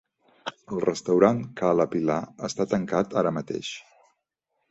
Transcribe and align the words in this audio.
El 0.75 0.79
restaurant 0.85 1.41
Ca 1.59 1.73
La 1.81 1.85
Pilar 1.91 2.17
està 2.49 2.67
tancat 2.73 3.15
ara 3.23 3.35
mateix. 3.39 3.73